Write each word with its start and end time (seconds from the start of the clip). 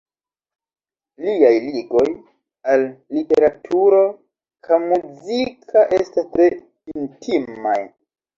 Liaj 1.25 1.51
ligoj 1.75 2.05
al 2.75 2.85
literaturo 3.17 4.01
ka 4.69 4.81
muziko 4.87 5.85
estas 6.01 6.33
tre 6.35 6.51
intimaj. 6.97 7.79